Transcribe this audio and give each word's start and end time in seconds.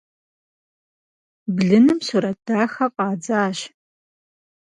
Блыным 1.55 1.99
сурэт 2.07 2.39
дахэ 2.45 2.87
фӀадзащ. 2.95 3.57